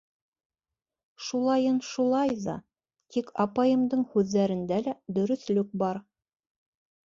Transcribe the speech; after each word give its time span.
Шулайын 1.25 1.77
шулай 1.89 2.33
ҙа, 2.47 2.57
тик 3.17 3.31
апайымдың 3.47 4.05
һүҙҙәрендә 4.15 4.83
лә 4.89 4.99
дөрөҫлөк 5.19 5.81
бар. 5.87 6.05